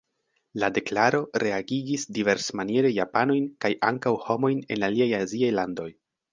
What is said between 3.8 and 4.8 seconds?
ankaŭ homojn